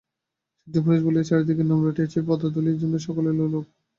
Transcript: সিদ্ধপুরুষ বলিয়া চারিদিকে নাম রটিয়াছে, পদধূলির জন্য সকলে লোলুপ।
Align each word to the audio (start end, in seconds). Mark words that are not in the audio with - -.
সিদ্ধপুরুষ 0.57 0.99
বলিয়া 1.03 1.27
চারিদিকে 1.29 1.63
নাম 1.63 1.79
রটিয়াছে, 1.83 2.19
পদধূলির 2.29 2.79
জন্য 2.81 2.95
সকলে 3.05 3.29
লোলুপ। 3.37 3.65